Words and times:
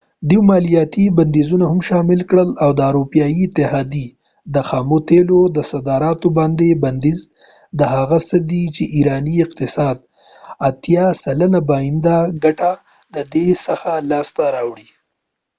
دوي 0.29 0.41
مالیاتی 0.49 1.05
بنديزونه 1.17 1.65
هم 1.71 1.79
شامل 1.89 2.19
کړل 2.29 2.49
او 2.63 2.69
د 2.79 2.79
اروپایې 2.89 3.37
اتحاديی 3.45 4.07
د 4.53 4.55
خامو 4.67 4.97
تیلو 5.09 5.39
صادراتو 5.71 6.27
باندي 6.37 6.71
بنديز 6.83 7.19
دا 7.79 7.85
هغه 7.97 8.17
څه 8.27 8.37
دي 8.49 8.63
چې 8.75 8.83
ایرانی 8.95 9.35
اقتصاد 9.45 9.97
80 10.69 11.23
سلنه 11.23 11.59
باندينی 11.69 12.31
ګټه 12.43 12.71
ددې 13.15 13.47
څخه 13.65 13.89
لاس 14.09 14.27
ته 14.37 14.45
راوړی 14.55 14.87